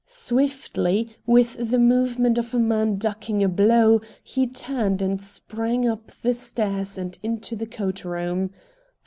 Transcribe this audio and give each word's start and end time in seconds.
Swiftly, 0.07 1.15
with 1.27 1.69
the 1.69 1.77
movement 1.77 2.39
of 2.39 2.55
a 2.55 2.59
man 2.59 2.97
ducking 2.97 3.43
a 3.43 3.47
blow, 3.47 4.01
he 4.23 4.47
turned 4.47 4.99
and 4.99 5.21
sprang 5.21 5.87
up 5.87 6.11
the 6.23 6.33
stairs 6.33 6.97
and 6.97 7.19
into 7.21 7.55
the 7.55 7.67
coat 7.67 8.03
room. 8.03 8.49